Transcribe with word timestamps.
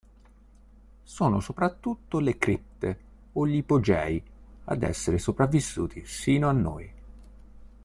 Sono 1.03 1.39
soprattutto 1.41 2.17
le 2.19 2.39
cripte 2.39 2.99
o 3.33 3.45
gli 3.45 3.57
ipogei 3.57 4.19
ad 4.63 4.81
essere 4.81 5.19
sopravvissuti 5.19 6.07
sino 6.07 6.49
a 6.49 6.53
noi. 6.53 6.93